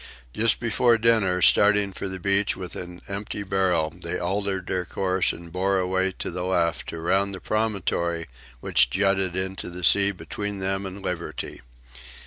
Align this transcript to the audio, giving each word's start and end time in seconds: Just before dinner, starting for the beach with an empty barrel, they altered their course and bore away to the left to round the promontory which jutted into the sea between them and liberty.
Just 0.33 0.59
before 0.59 0.97
dinner, 0.97 1.43
starting 1.43 1.93
for 1.93 2.07
the 2.07 2.17
beach 2.19 2.57
with 2.57 2.75
an 2.75 3.03
empty 3.07 3.43
barrel, 3.43 3.91
they 3.91 4.17
altered 4.17 4.65
their 4.65 4.83
course 4.83 5.31
and 5.31 5.51
bore 5.51 5.77
away 5.77 6.11
to 6.17 6.31
the 6.31 6.41
left 6.43 6.89
to 6.89 6.99
round 6.99 7.35
the 7.35 7.39
promontory 7.39 8.25
which 8.61 8.89
jutted 8.89 9.35
into 9.35 9.69
the 9.69 9.83
sea 9.83 10.11
between 10.11 10.57
them 10.57 10.87
and 10.87 11.03
liberty. 11.03 11.61